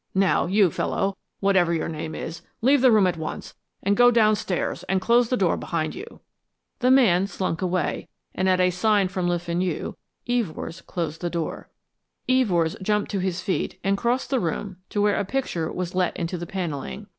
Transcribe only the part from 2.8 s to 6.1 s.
the room at once and go downstairs and close the door behind